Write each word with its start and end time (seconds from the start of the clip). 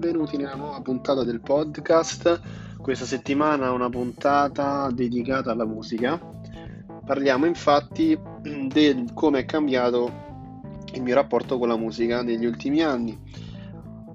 benvenuti 0.00 0.38
nella 0.38 0.54
nuova 0.54 0.80
puntata 0.80 1.24
del 1.24 1.42
podcast. 1.42 2.40
Questa 2.80 3.04
settimana 3.04 3.70
una 3.70 3.90
puntata 3.90 4.90
dedicata 4.90 5.50
alla 5.50 5.66
musica. 5.66 6.18
Parliamo 7.04 7.44
infatti 7.44 8.18
di 8.40 9.10
come 9.12 9.40
è 9.40 9.44
cambiato 9.44 10.10
il 10.94 11.02
mio 11.02 11.14
rapporto 11.14 11.58
con 11.58 11.68
la 11.68 11.76
musica 11.76 12.22
negli 12.22 12.46
ultimi 12.46 12.82
anni. 12.82 13.14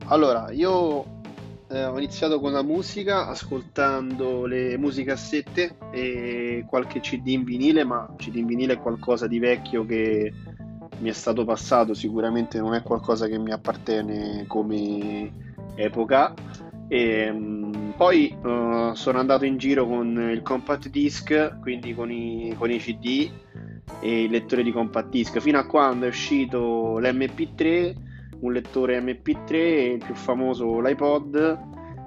Allora, 0.06 0.50
io 0.50 1.22
eh, 1.70 1.86
ho 1.86 1.98
iniziato 1.98 2.40
con 2.40 2.52
la 2.52 2.64
musica 2.64 3.28
ascoltando 3.28 4.48
le 4.48 4.80
musicassette 4.80 5.78
e 5.92 6.66
qualche 6.68 7.00
CD 7.00 7.28
in 7.28 7.44
vinile, 7.44 7.84
ma 7.84 8.12
CD 8.18 8.38
in 8.38 8.48
vinile 8.48 8.74
è 8.74 8.80
qualcosa 8.80 9.28
di 9.28 9.38
vecchio 9.38 9.86
che 9.86 10.34
mi 10.98 11.10
è 11.10 11.14
stato 11.14 11.46
passato, 11.46 11.94
sicuramente 11.94 12.58
non 12.58 12.74
è 12.74 12.82
qualcosa 12.82 13.28
che 13.28 13.38
mi 13.38 13.52
appartiene 13.52 14.46
come 14.48 15.54
epoca. 15.76 16.34
E, 16.88 17.30
um, 17.30 17.94
poi 17.96 18.36
uh, 18.42 18.94
sono 18.94 19.20
andato 19.20 19.46
in 19.46 19.58
giro 19.58 19.86
con 19.88 20.30
il 20.32 20.42
compact 20.42 20.90
disc, 20.90 21.60
quindi 21.62 21.94
con 21.94 22.12
i, 22.12 22.54
con 22.58 22.72
i 22.72 22.78
CD 22.78 23.30
e 24.02 24.24
il 24.24 24.32
lettore 24.32 24.64
di 24.64 24.72
compact 24.72 25.10
disc, 25.10 25.40
fino 25.40 25.58
a 25.58 25.66
quando 25.66 26.06
è 26.06 26.10
uscito 26.10 27.00
l'MP3 27.00 28.04
un 28.40 28.52
lettore 28.52 29.02
MP3, 29.02 29.54
il 29.94 30.04
più 30.06 30.14
famoso 30.14 30.80
l'iPod 30.80 31.60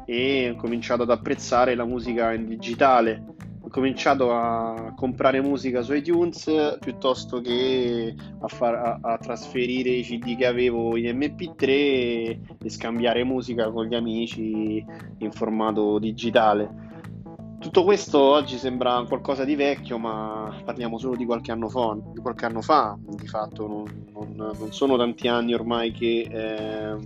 e 0.07 0.51
ho 0.51 0.57
cominciato 0.57 1.03
ad 1.03 1.11
apprezzare 1.11 1.75
la 1.75 1.85
musica 1.85 2.33
in 2.33 2.47
digitale. 2.47 3.25
Cominciato 3.71 4.33
a 4.33 4.93
comprare 4.97 5.41
musica 5.41 5.83
su 5.83 5.93
iTunes 5.93 6.79
piuttosto 6.81 7.41
che 7.41 8.15
a, 8.41 8.49
far, 8.49 8.75
a, 8.75 8.99
a 9.01 9.19
trasferire 9.19 9.91
i 9.91 10.03
CD 10.03 10.37
che 10.37 10.47
avevo 10.47 10.97
in 10.97 11.17
MP3 11.19 11.65
e, 11.67 12.41
e 12.63 12.71
scambiare 12.71 13.25
musica 13.25 13.71
con 13.71 13.87
gli 13.87 13.95
amici 13.95 14.85
in 15.19 15.31
formato 15.33 15.99
digitale. 15.99 16.87
Tutto 17.59 17.83
questo 17.83 18.21
oggi 18.21 18.57
sembra 18.57 19.05
qualcosa 19.09 19.45
di 19.45 19.57
vecchio, 19.57 19.99
ma 19.99 20.63
parliamo 20.65 20.97
solo 20.97 21.17
di 21.17 21.27
qualche 21.27 21.51
anno 21.51 21.69
fa. 21.69 21.99
Di, 22.13 22.23
anno 22.45 22.63
fa. 22.63 22.97
di 23.01 23.27
fatto 23.27 23.67
non, 23.67 24.07
non, 24.13 24.55
non 24.57 24.73
sono 24.73 24.97
tanti 24.97 25.27
anni 25.27 25.55
ormai 25.55 25.91
che 25.91 26.29
eh, 26.31 26.97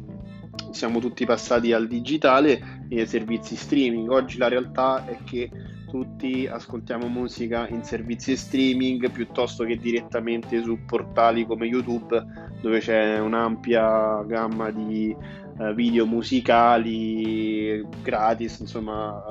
siamo 0.70 0.98
tutti 0.98 1.24
passati 1.24 1.72
al 1.72 1.88
digitale 1.88 2.84
e 2.88 3.00
ai 3.00 3.06
servizi 3.06 3.56
streaming. 3.56 4.10
Oggi 4.10 4.36
la 4.36 4.48
realtà 4.48 5.06
è 5.06 5.16
che 5.24 5.50
tutti 5.92 6.46
ascoltiamo 6.46 7.06
musica 7.06 7.68
in 7.68 7.84
servizi 7.84 8.34
streaming 8.34 9.10
piuttosto 9.10 9.62
che 9.64 9.76
direttamente 9.76 10.62
su 10.62 10.78
portali 10.86 11.44
come 11.44 11.66
YouTube 11.66 12.24
dove 12.62 12.78
c'è 12.78 13.18
un'ampia 13.18 14.22
gamma 14.22 14.70
di 14.70 15.14
uh, 15.58 15.74
video 15.74 16.06
musicali 16.06 17.86
gratis, 18.02 18.60
insomma, 18.60 19.22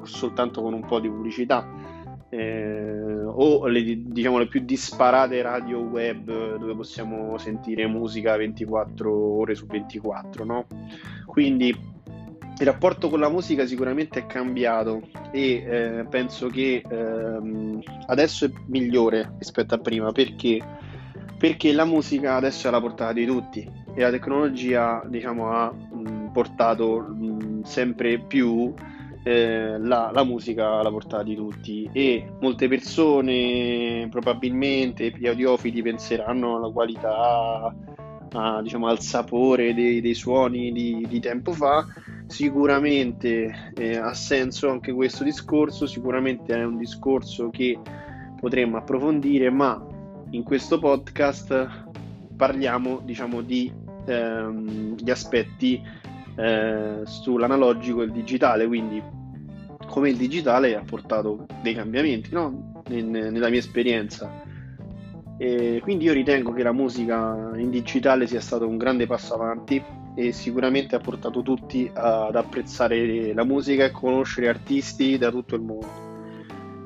uh, 0.00 0.04
soltanto 0.06 0.62
con 0.62 0.72
un 0.72 0.86
po' 0.86 0.98
di 0.98 1.10
pubblicità. 1.10 1.68
Eh, 2.30 3.22
o 3.24 3.66
le, 3.66 4.02
diciamo, 4.06 4.38
le 4.38 4.48
più 4.48 4.60
disparate 4.60 5.42
radio 5.42 5.80
web 5.80 6.56
dove 6.58 6.74
possiamo 6.74 7.36
sentire 7.36 7.86
musica 7.86 8.34
24 8.36 9.12
ore 9.12 9.54
su 9.54 9.66
24, 9.66 10.44
no? 10.44 10.66
Quindi 11.26 11.97
il 12.60 12.66
rapporto 12.66 13.08
con 13.08 13.20
la 13.20 13.28
musica 13.28 13.66
sicuramente 13.66 14.20
è 14.20 14.26
cambiato 14.26 15.02
e 15.30 15.64
eh, 15.64 16.06
penso 16.10 16.48
che 16.48 16.82
ehm, 16.88 17.80
adesso 18.06 18.46
è 18.46 18.50
migliore 18.66 19.34
rispetto 19.38 19.74
a 19.74 19.78
prima 19.78 20.10
perché? 20.12 20.60
perché 21.38 21.72
la 21.72 21.84
musica 21.84 22.34
adesso 22.34 22.66
è 22.66 22.70
alla 22.70 22.80
portata 22.80 23.12
di 23.12 23.24
tutti 23.24 23.70
e 23.94 24.00
la 24.00 24.10
tecnologia 24.10 25.02
diciamo, 25.06 25.50
ha 25.50 25.72
mh, 25.72 26.30
portato 26.32 26.98
mh, 27.00 27.62
sempre 27.62 28.18
più 28.18 28.74
eh, 29.22 29.78
la, 29.78 30.10
la, 30.12 30.24
musica 30.24 30.78
alla 30.78 30.90
portata 30.90 31.22
di 31.22 31.36
tutti 31.36 31.88
e 31.92 32.28
molte 32.40 32.66
persone 32.66 34.08
probabilmente 34.10 35.12
gli 35.16 35.28
audiofili 35.28 35.80
penseranno 35.80 36.56
alla 36.56 36.70
qualità 36.70 37.72
a, 38.32 38.62
diciamo, 38.62 38.88
al 38.88 39.00
sapore 39.00 39.74
dei, 39.74 40.00
dei 40.00 40.14
suoni 40.14 40.72
di, 40.72 41.06
di 41.08 41.20
tempo 41.20 41.52
fa 41.52 41.86
Sicuramente 42.28 43.72
eh, 43.74 43.96
ha 43.96 44.12
senso 44.12 44.70
anche 44.70 44.92
questo 44.92 45.24
discorso, 45.24 45.86
sicuramente 45.86 46.54
è 46.54 46.62
un 46.62 46.76
discorso 46.76 47.48
che 47.48 47.78
potremmo 48.38 48.76
approfondire, 48.76 49.50
ma 49.50 49.82
in 50.30 50.42
questo 50.42 50.78
podcast 50.78 51.86
parliamo 52.36 53.00
diciamo 53.02 53.40
di 53.40 53.72
ehm, 54.04 54.96
gli 54.96 55.10
aspetti 55.10 55.82
eh, 56.36 57.00
sull'analogico 57.02 58.02
e 58.02 58.04
il 58.04 58.12
digitale, 58.12 58.66
quindi 58.66 59.02
come 59.86 60.10
il 60.10 60.16
digitale 60.16 60.76
ha 60.76 60.82
portato 60.84 61.46
dei 61.62 61.74
cambiamenti 61.74 62.30
no? 62.32 62.82
In, 62.90 63.10
nella 63.10 63.48
mia 63.48 63.58
esperienza. 63.58 64.42
E 65.38 65.80
quindi 65.82 66.04
io 66.04 66.12
ritengo 66.12 66.52
che 66.52 66.62
la 66.62 66.72
musica 66.72 67.52
in 67.56 67.70
digitale 67.70 68.26
sia 68.26 68.40
stato 68.40 68.68
un 68.68 68.76
grande 68.76 69.06
passo 69.06 69.34
avanti 69.34 69.82
e 70.18 70.32
sicuramente 70.32 70.96
ha 70.96 70.98
portato 70.98 71.42
tutti 71.42 71.88
ad 71.94 72.34
apprezzare 72.34 73.32
la 73.32 73.44
musica 73.44 73.84
e 73.84 73.92
conoscere 73.92 74.48
artisti 74.48 75.16
da 75.16 75.30
tutto 75.30 75.54
il 75.54 75.62
mondo. 75.62 76.06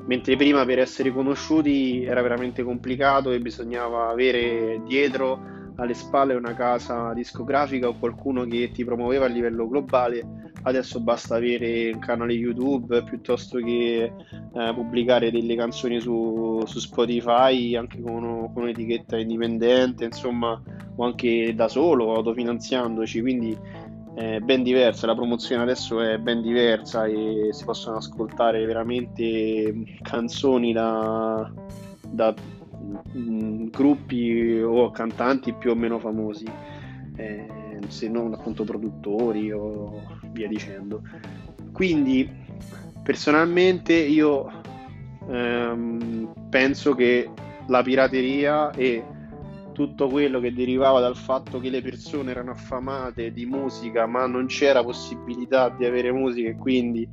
Mentre 0.05 0.35
prima 0.35 0.63
per 0.65 0.77
essere 0.77 1.11
conosciuti 1.11 2.03
era 2.03 2.21
veramente 2.21 2.61
complicato 2.61 3.31
e 3.31 3.39
bisognava 3.39 4.09
avere 4.09 4.83
dietro 4.85 5.71
alle 5.77 5.95
spalle 5.95 6.35
una 6.35 6.53
casa 6.53 7.11
discografica 7.13 7.87
o 7.87 7.97
qualcuno 7.97 8.45
che 8.45 8.69
ti 8.71 8.85
promuoveva 8.85 9.25
a 9.25 9.29
livello 9.29 9.67
globale, 9.67 10.51
adesso 10.61 10.99
basta 10.99 11.35
avere 11.35 11.89
un 11.91 11.99
canale 11.99 12.33
YouTube 12.33 13.03
piuttosto 13.03 13.57
che 13.57 14.03
eh, 14.03 14.73
pubblicare 14.75 15.31
delle 15.31 15.55
canzoni 15.55 15.99
su, 15.99 16.61
su 16.65 16.77
Spotify 16.77 17.75
anche 17.75 17.99
con, 17.99 18.51
con, 18.53 18.63
un'etichetta 18.63 19.17
indipendente, 19.17 20.05
insomma, 20.05 20.61
o 20.95 21.05
anche 21.05 21.53
da 21.55 21.67
solo, 21.67 22.13
autofinanziandoci, 22.13 23.21
quindi 23.21 23.57
è 24.13 24.39
ben 24.39 24.61
diversa, 24.61 25.07
la 25.07 25.15
promozione 25.15 25.63
adesso 25.63 25.99
è 25.99 26.19
ben 26.19 26.41
diversa 26.41 27.05
e 27.05 27.49
si 27.51 27.63
possono 27.63 27.97
ascoltare 27.97 28.63
veramente 28.65 29.73
canzoni 30.01 30.71
da, 30.71 31.51
da 32.07 32.33
mh, 33.13 33.69
gruppi 33.71 34.61
o 34.61 34.91
cantanti 34.91 35.53
più 35.53 35.71
o 35.71 35.75
meno 35.75 35.97
famosi, 35.97 36.45
eh, 37.15 37.79
se 37.87 38.07
non 38.07 38.33
appunto 38.33 38.63
produttori 38.63 39.51
o 39.51 40.01
via 40.31 40.47
dicendo. 40.47 41.01
Quindi 41.71 42.29
personalmente 43.01 43.93
io 43.93 44.51
ehm, 45.27 46.33
penso 46.49 46.93
che 46.93 47.29
la 47.67 47.81
pirateria 47.81 48.71
e 48.71 49.03
tutto 49.73 50.07
quello 50.07 50.39
che 50.39 50.53
derivava 50.53 51.01
dal 51.01 51.17
fatto 51.17 51.59
che 51.59 51.69
le 51.69 51.81
persone 51.81 52.31
erano 52.31 52.51
affamate 52.51 53.33
di 53.33 53.45
musica 53.45 54.05
ma 54.05 54.25
non 54.25 54.45
c'era 54.45 54.83
possibilità 54.83 55.69
di 55.69 55.85
avere 55.85 56.11
musica 56.11 56.49
e 56.49 56.55
quindi 56.55 57.05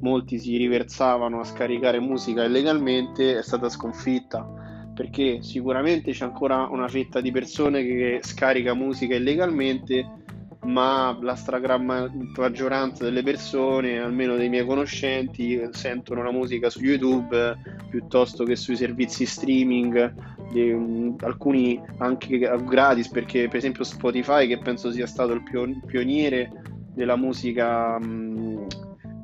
molti 0.00 0.38
si 0.38 0.56
riversavano 0.56 1.40
a 1.40 1.44
scaricare 1.44 1.98
musica 1.98 2.44
illegalmente 2.44 3.38
è 3.38 3.42
stata 3.42 3.68
sconfitta. 3.68 4.46
Perché 4.94 5.42
sicuramente 5.42 6.10
c'è 6.10 6.24
ancora 6.24 6.66
una 6.70 6.88
fetta 6.88 7.20
di 7.20 7.30
persone 7.30 7.84
che 7.84 8.18
scarica 8.22 8.74
musica 8.74 9.14
illegalmente, 9.14 10.24
ma 10.64 11.16
la 11.20 11.34
stragrande 11.34 12.10
maggioranza 12.36 13.04
delle 13.04 13.22
persone, 13.22 14.00
almeno 14.00 14.36
dei 14.36 14.48
miei 14.48 14.66
conoscenti, 14.66 15.60
sentono 15.70 16.22
la 16.22 16.32
musica 16.32 16.68
su 16.68 16.80
YouTube 16.80 17.56
piuttosto 17.88 18.44
che 18.44 18.56
sui 18.56 18.76
servizi 18.76 19.24
streaming, 19.24 20.12
di, 20.50 20.70
um, 20.70 21.16
alcuni 21.20 21.80
anche 21.98 22.38
gratis, 22.38 23.08
perché 23.08 23.46
per 23.46 23.56
esempio 23.56 23.84
Spotify, 23.84 24.46
che 24.46 24.58
penso 24.58 24.90
sia 24.90 25.06
stato 25.06 25.32
il 25.32 25.42
pioniere 25.86 26.50
della 26.92 27.16
musica 27.16 27.96
um, 28.00 28.66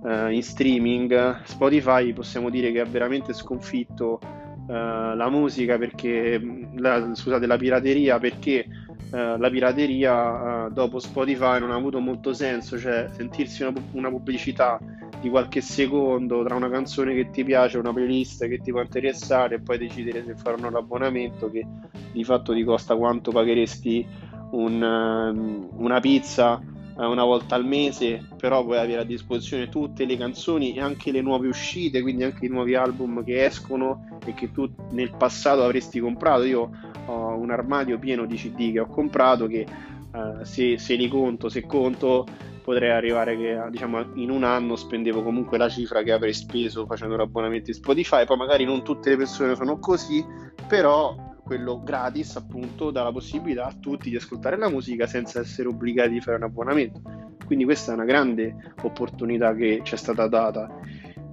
uh, 0.02 0.28
in 0.28 0.42
streaming, 0.42 1.42
Spotify 1.42 2.12
possiamo 2.12 2.48
dire 2.48 2.70
che 2.70 2.80
ha 2.80 2.84
veramente 2.84 3.32
sconfitto 3.32 4.20
uh, 4.22 4.72
la 5.16 5.28
musica 5.28 5.76
perché 5.76 6.40
la, 6.76 7.14
scusate 7.14 7.46
la 7.46 7.56
pirateria 7.56 8.18
perché 8.18 8.66
uh, 9.14 9.38
la 9.38 9.48
pirateria 9.50 10.66
uh, 10.66 10.70
dopo 10.72 10.98
Spotify 10.98 11.60
non 11.60 11.70
ha 11.70 11.76
avuto 11.76 12.00
molto 12.00 12.32
senso 12.32 12.78
cioè 12.78 13.08
sentirsi 13.12 13.62
una, 13.62 13.72
una, 13.92 14.10
pubblicità 14.10 14.78
di 15.20 15.30
qualche 15.30 15.60
secondo 15.60 16.42
tra 16.42 16.56
una 16.56 16.68
canzone 16.68 17.14
che 17.14 17.30
ti 17.30 17.44
piace 17.44 17.78
una 17.78 17.92
playlist 17.92 18.46
che 18.48 18.58
ti 18.58 18.72
può 18.72 18.80
interessare 18.80 19.56
e 19.56 19.60
poi 19.60 19.78
decidere 19.78 20.24
se 20.24 20.34
fare 20.34 20.56
un 20.56 20.74
abbonamento 20.74 21.50
che 21.50 21.64
di 22.12 22.24
fatto 22.24 22.52
ti 22.52 22.64
costa 22.64 22.96
quanto 22.96 23.30
pagheresti 23.30 24.06
un, 24.50 24.82
um, 24.82 25.68
una 25.76 26.00
pizza 26.00 26.60
una 26.96 27.24
volta 27.24 27.56
al 27.56 27.64
mese, 27.64 28.28
però 28.36 28.62
puoi 28.62 28.78
avere 28.78 29.00
a 29.00 29.04
disposizione 29.04 29.68
tutte 29.68 30.04
le 30.04 30.16
canzoni 30.16 30.74
e 30.74 30.80
anche 30.80 31.10
le 31.10 31.22
nuove 31.22 31.48
uscite, 31.48 32.00
quindi 32.02 32.22
anche 32.22 32.46
i 32.46 32.48
nuovi 32.48 32.74
album 32.74 33.24
che 33.24 33.44
escono 33.44 34.18
e 34.24 34.32
che 34.34 34.52
tu 34.52 34.70
nel 34.90 35.12
passato 35.16 35.64
avresti 35.64 35.98
comprato. 35.98 36.44
Io 36.44 36.70
ho 37.06 37.36
un 37.36 37.50
armadio 37.50 37.98
pieno 37.98 38.24
di 38.26 38.36
CD 38.36 38.72
che 38.72 38.80
ho 38.80 38.86
comprato 38.86 39.46
che 39.46 39.66
uh, 40.12 40.42
se, 40.44 40.78
se, 40.78 40.94
li 40.94 41.08
conto, 41.08 41.48
se 41.48 41.66
conto 41.66 42.26
potrei 42.62 42.90
arrivare 42.90 43.36
che 43.36 43.60
diciamo 43.70 44.14
in 44.14 44.30
un 44.30 44.42
anno 44.42 44.74
spendevo 44.74 45.22
comunque 45.22 45.58
la 45.58 45.68
cifra 45.68 46.02
che 46.02 46.12
avrei 46.12 46.32
speso 46.32 46.86
facendo 46.86 47.16
l'abbonamento 47.16 47.66
di 47.66 47.74
Spotify, 47.74 48.24
poi 48.24 48.38
magari 48.38 48.64
non 48.64 48.82
tutte 48.82 49.10
le 49.10 49.16
persone 49.16 49.54
sono 49.54 49.78
così, 49.78 50.24
però 50.66 51.14
quello 51.44 51.82
gratis 51.82 52.36
appunto 52.36 52.90
dà 52.90 53.02
la 53.02 53.12
possibilità 53.12 53.66
a 53.66 53.76
tutti 53.78 54.08
di 54.08 54.16
ascoltare 54.16 54.56
la 54.56 54.70
musica 54.70 55.06
senza 55.06 55.40
essere 55.40 55.68
obbligati 55.68 56.12
di 56.12 56.20
fare 56.20 56.38
un 56.38 56.44
abbonamento. 56.44 57.02
Quindi 57.44 57.64
questa 57.64 57.92
è 57.92 57.94
una 57.94 58.06
grande 58.06 58.72
opportunità 58.82 59.54
che 59.54 59.80
ci 59.82 59.92
è 59.92 59.98
stata 59.98 60.26
data 60.26 60.80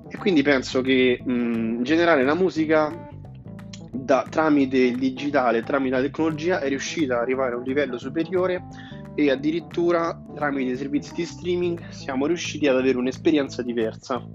e 0.09 0.17
quindi 0.17 0.41
penso 0.41 0.81
che 0.81 1.21
mh, 1.23 1.31
in 1.31 1.83
generale 1.83 2.25
la 2.25 2.35
musica 2.35 3.07
da, 3.91 4.25
tramite 4.29 4.77
il 4.77 4.97
digitale, 4.97 5.63
tramite 5.63 5.95
la 5.95 6.01
tecnologia 6.01 6.59
è 6.59 6.69
riuscita 6.69 7.15
ad 7.15 7.21
arrivare 7.21 7.53
a 7.53 7.57
un 7.57 7.63
livello 7.63 7.97
superiore 7.97 8.63
e 9.15 9.29
addirittura 9.29 10.19
tramite 10.33 10.71
i 10.71 10.77
servizi 10.77 11.13
di 11.13 11.25
streaming 11.25 11.89
siamo 11.89 12.25
riusciti 12.25 12.67
ad 12.67 12.77
avere 12.77 12.97
un'esperienza 12.97 13.61
diversa. 13.61 14.25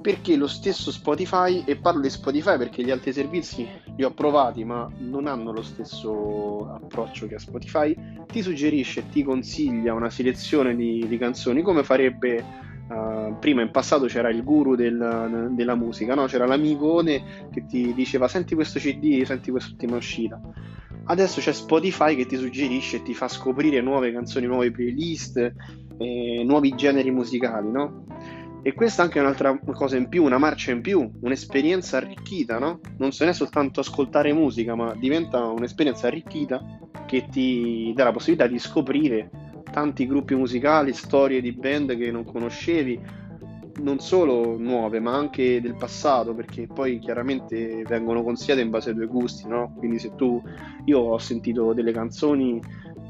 Perché 0.00 0.36
lo 0.36 0.46
stesso 0.46 0.92
Spotify, 0.92 1.64
e 1.66 1.78
parlo 1.78 2.00
di 2.00 2.10
Spotify 2.10 2.56
perché 2.56 2.84
gli 2.84 2.92
altri 2.92 3.12
servizi 3.12 3.68
li 3.96 4.04
ho 4.04 4.12
provati 4.12 4.64
ma 4.64 4.88
non 4.98 5.26
hanno 5.26 5.50
lo 5.50 5.62
stesso 5.62 6.72
approccio 6.72 7.26
che 7.26 7.34
ha 7.34 7.40
Spotify, 7.40 7.96
ti 8.26 8.40
suggerisce 8.40 9.00
e 9.00 9.08
ti 9.08 9.24
consiglia 9.24 9.94
una 9.94 10.10
selezione 10.10 10.76
di, 10.76 11.04
di 11.08 11.18
canzoni 11.18 11.62
come 11.62 11.82
farebbe 11.82 12.65
prima 13.38 13.62
in 13.62 13.70
passato 13.70 14.06
c'era 14.06 14.30
il 14.30 14.42
guru 14.42 14.74
del, 14.74 15.48
della 15.52 15.74
musica, 15.74 16.14
no? 16.14 16.26
c'era 16.26 16.46
l'amicone 16.46 17.48
che 17.50 17.66
ti 17.66 17.92
diceva 17.94 18.28
senti 18.28 18.54
questo 18.54 18.78
CD, 18.78 19.22
senti 19.24 19.50
quest'ultima 19.50 19.96
uscita. 19.96 20.40
Adesso 21.08 21.40
c'è 21.40 21.52
Spotify 21.52 22.16
che 22.16 22.26
ti 22.26 22.36
suggerisce 22.36 22.96
e 22.96 23.02
ti 23.02 23.14
fa 23.14 23.28
scoprire 23.28 23.80
nuove 23.80 24.12
canzoni, 24.12 24.46
nuove 24.46 24.72
playlist, 24.72 25.36
eh, 25.98 26.42
nuovi 26.44 26.74
generi 26.74 27.10
musicali, 27.10 27.70
no? 27.70 28.06
E 28.62 28.72
questa 28.74 29.02
è 29.02 29.04
anche 29.04 29.20
un'altra 29.20 29.56
cosa 29.74 29.96
in 29.96 30.08
più, 30.08 30.24
una 30.24 30.38
marcia 30.38 30.72
in 30.72 30.80
più, 30.80 31.08
un'esperienza 31.20 31.98
arricchita, 31.98 32.58
no? 32.58 32.80
Non 32.96 33.10
è 33.16 33.32
soltanto 33.32 33.78
ascoltare 33.78 34.32
musica, 34.32 34.74
ma 34.74 34.92
diventa 34.96 35.44
un'esperienza 35.44 36.08
arricchita 36.08 36.60
che 37.06 37.28
ti 37.30 37.92
dà 37.94 38.02
la 38.02 38.10
possibilità 38.10 38.48
di 38.48 38.58
scoprire 38.58 39.30
tanti 39.70 40.06
gruppi 40.06 40.34
musicali, 40.34 40.92
storie 40.92 41.40
di 41.40 41.52
band 41.52 41.96
che 41.96 42.10
non 42.10 42.24
conoscevi, 42.24 43.00
non 43.82 43.98
solo 43.98 44.56
nuove, 44.58 45.00
ma 45.00 45.14
anche 45.14 45.60
del 45.60 45.76
passato, 45.76 46.34
perché 46.34 46.66
poi 46.66 46.98
chiaramente 46.98 47.82
vengono 47.86 48.22
consigliate 48.22 48.62
in 48.62 48.70
base 48.70 48.90
ai 48.90 48.96
tuoi 48.96 49.06
gusti, 49.08 49.46
no? 49.46 49.74
Quindi 49.76 49.98
se 49.98 50.14
tu 50.16 50.42
io 50.86 50.98
ho 50.98 51.18
sentito 51.18 51.72
delle 51.72 51.92
canzoni 51.92 52.60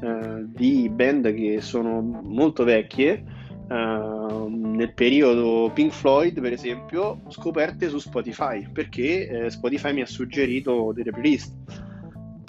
eh, 0.01 0.45
di 0.45 0.89
band 0.89 1.33
che 1.33 1.61
sono 1.61 2.01
molto 2.01 2.63
vecchie 2.63 3.45
Uh, 3.67 4.47
nel 4.47 4.93
periodo 4.93 5.69
Pink 5.73 5.91
Floyd, 5.91 6.39
per 6.39 6.53
esempio, 6.53 7.19
scoperte 7.27 7.89
su 7.89 7.99
Spotify 7.99 8.65
perché 8.71 9.27
eh, 9.27 9.49
Spotify 9.49 9.91
mi 9.91 9.99
ha 9.99 10.05
suggerito 10.05 10.93
delle 10.95 11.11
playlist. 11.11 11.53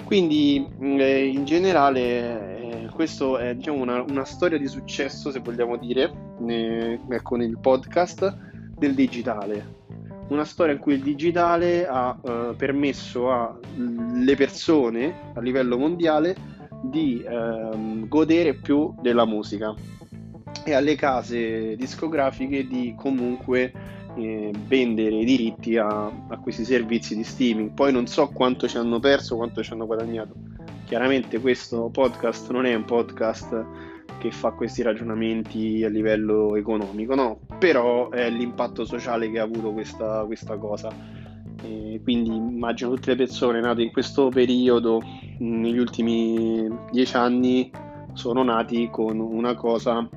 Quindi, 0.05 0.65
eh, 0.79 1.25
in 1.25 1.43
generale, 1.43 2.58
questo 2.99 3.37
è 3.37 3.55
diciamo, 3.55 3.81
una, 3.81 4.01
una, 4.01 4.25
storia 4.25 4.57
di 4.57 4.67
successo, 4.67 5.31
se 5.31 5.39
vogliamo 5.39 5.77
dire, 5.77 6.11
eh, 6.45 6.99
con 7.23 7.41
il 7.41 7.57
podcast 7.57 8.37
del 8.77 8.93
digitale. 8.93 9.77
Una 10.27 10.43
storia 10.43 10.73
in 10.73 10.79
cui 10.81 10.95
il 10.95 11.01
digitale 11.01 11.87
ha 11.87 12.19
eh, 12.21 12.53
permesso 12.57 13.31
alle 13.31 14.35
persone 14.35 15.31
a 15.33 15.39
livello 15.39 15.77
mondiale 15.77 16.35
di 16.83 17.23
ehm, 17.25 18.09
godere 18.09 18.55
più 18.55 18.93
della 19.01 19.25
musica 19.25 19.73
e 20.65 20.73
alle 20.73 20.95
case 20.95 21.77
discografiche 21.77 22.67
di 22.67 22.95
comunque 22.97 23.71
eh, 24.17 24.51
vendere 24.67 25.15
i 25.15 25.23
diritti 25.23 25.77
a, 25.77 25.87
a, 25.87 26.37
questi 26.41 26.65
servizi 26.65 27.15
di 27.15 27.23
streaming. 27.23 27.71
Poi 27.71 27.93
non 27.93 28.07
so 28.07 28.27
quanto 28.27 28.67
ci 28.67 28.75
hanno 28.75 28.99
perso, 28.99 29.37
quanto 29.37 29.63
ci 29.63 29.71
hanno 29.71 29.85
guadagnato. 29.85 30.48
Chiaramente 30.89 31.39
questo 31.39 31.91
podcast 31.91 32.49
non 32.49 32.65
è 32.65 32.73
un 32.73 32.83
podcast 32.83 33.63
che 34.17 34.31
fa 34.31 34.49
questi 34.49 34.81
ragionamenti 34.81 35.83
a 35.83 35.87
livello 35.87 36.55
economico, 36.55 37.13
no? 37.13 37.41
Però 37.59 38.09
è 38.09 38.27
l'impatto 38.31 38.85
sociale 38.85 39.29
che 39.29 39.37
ha 39.37 39.43
avuto 39.43 39.71
questa, 39.71 40.23
questa 40.25 40.57
cosa. 40.57 40.89
E 41.61 42.01
quindi 42.01 42.35
immagino 42.35 42.89
tutte 42.89 43.11
le 43.11 43.17
persone 43.17 43.59
nate 43.59 43.83
in 43.83 43.91
questo 43.91 44.29
periodo, 44.29 44.99
negli 45.37 45.77
ultimi 45.77 46.67
dieci 46.89 47.15
anni, 47.15 47.69
sono 48.13 48.41
nati 48.41 48.89
con 48.89 49.19
una 49.19 49.53
cosa 49.53 50.09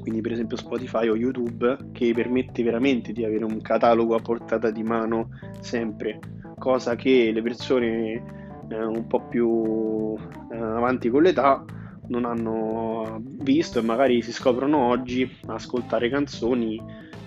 quindi 0.00 0.22
per 0.22 0.32
esempio 0.32 0.56
Spotify 0.56 1.08
o 1.08 1.16
YouTube, 1.16 1.76
che 1.92 2.12
permette 2.14 2.62
veramente 2.62 3.12
di 3.12 3.22
avere 3.22 3.44
un 3.44 3.60
catalogo 3.60 4.14
a 4.14 4.20
portata 4.20 4.70
di 4.70 4.82
mano 4.82 5.28
sempre, 5.60 6.18
cosa 6.58 6.94
che 6.94 7.30
le 7.32 7.42
persone 7.42 8.43
eh, 8.68 8.84
un 8.84 9.06
po' 9.06 9.22
più 9.28 10.14
eh, 10.50 10.56
avanti 10.56 11.08
con 11.08 11.22
l'età 11.22 11.64
non 12.08 12.24
hanno 12.24 13.22
visto 13.22 13.78
e 13.78 13.82
magari 13.82 14.20
si 14.22 14.32
scoprono 14.32 14.88
oggi 14.88 15.28
ascoltare 15.46 16.10
canzoni 16.10 16.80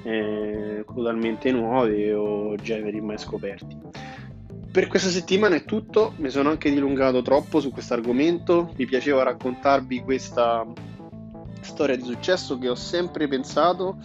eh, 0.04 0.86
totalmente 0.86 1.52
nuove 1.52 2.14
o 2.14 2.56
generi 2.56 3.02
mai 3.02 3.18
scoperti. 3.18 3.78
Per 4.72 4.88
questa 4.88 5.10
settimana 5.10 5.56
è 5.56 5.64
tutto, 5.64 6.14
mi 6.18 6.30
sono 6.30 6.50
anche 6.50 6.70
dilungato 6.70 7.22
troppo 7.24 7.60
su 7.60 7.72
questo 7.72 7.96
argomento, 7.96 8.74
mi 8.78 8.86
piaceva 8.86 9.24
raccontarvi 9.24 10.02
questa 10.02 10.66
storia 11.62 11.96
di 11.96 12.04
successo 12.04 12.60
che 12.60 12.70
ho 12.70 12.76
sempre 12.76 13.28
pensato 13.28 13.98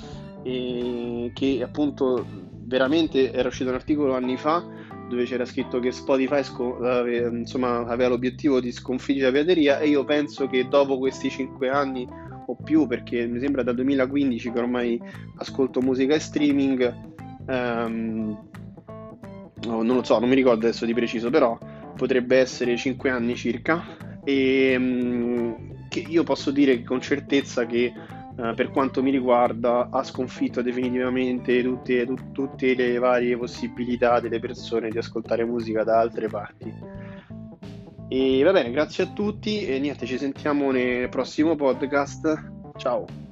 e 0.43 1.31
che 1.35 1.61
appunto 1.63 2.25
veramente 2.65 3.33
era 3.33 3.49
uscito 3.49 3.69
un 3.69 3.77
articolo 3.77 4.15
anni 4.15 4.37
fa 4.37 4.65
dove 5.09 5.25
c'era 5.25 5.45
scritto 5.45 5.79
che 5.79 5.93
Spotify 5.93 6.43
sco- 6.43 6.79
insomma, 7.07 7.87
aveva 7.87 8.11
l'obiettivo 8.11 8.61
di 8.61 8.73
sconfiggere 8.73 9.27
la 9.27 9.33
pirateria 9.33 9.79
e 9.79 9.89
io 9.89 10.05
penso 10.05 10.47
che 10.47 10.69
dopo 10.69 10.99
questi 10.99 11.31
5 11.31 11.69
anni 11.69 12.07
o 12.47 12.57
più, 12.57 12.87
perché 12.87 13.27
mi 13.27 13.39
sembra 13.39 13.63
dal 13.63 13.75
2015 13.75 14.51
che 14.51 14.59
ormai 14.59 15.01
ascolto 15.39 15.81
musica 15.81 16.15
e 16.15 16.19
streaming, 16.19 16.95
um, 17.47 18.49
non 19.65 19.87
lo 19.87 20.03
so, 20.03 20.19
non 20.19 20.29
mi 20.29 20.35
ricordo 20.35 20.67
adesso 20.67 20.85
di 20.85 20.95
preciso, 20.95 21.31
però 21.31 21.59
potrebbe 21.97 22.39
essere 22.39 22.77
5 22.77 23.11
anni 23.11 23.37
circa. 23.37 23.85
E 24.25 24.79
che 25.93 26.05
io 26.09 26.25
posso 26.25 26.51
dire 26.51 26.83
con 26.83 27.03
certezza 27.03 27.67
che 27.67 27.93
Uh, 28.35 28.55
per 28.55 28.71
quanto 28.71 29.03
mi 29.03 29.11
riguarda, 29.11 29.89
ha 29.91 30.03
sconfitto 30.03 30.63
definitivamente 30.63 31.63
tutte, 31.63 32.07
tut, 32.07 32.33
tutte, 32.33 32.75
le 32.75 32.99
varie 32.99 33.37
possibilità 33.37 34.21
delle 34.21 34.41
persone 34.41 34.89
di 34.89 34.99
ascoltare 34.99 35.45
musica 35.45 35.85
da 35.85 35.99
altre 35.99 36.29
parti. 36.29 36.73
E 38.09 38.43
va 38.43 38.53
bene, 38.53 38.71
grazie 38.71 39.05
a 39.05 39.07
tutti 39.09 39.65
e 39.67 39.79
niente, 39.79 40.07
ci 40.07 40.19
sentiamo 40.19 40.71
nel 40.71 41.09
prossimo 41.09 41.57
podcast. 41.57 42.51
Ciao. 42.77 43.32